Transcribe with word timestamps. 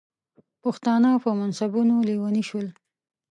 پښتانه 0.63 1.09
په 1.23 1.29
منصبونو 1.39 1.95
لیوني 2.07 2.43
شول. 2.49 2.67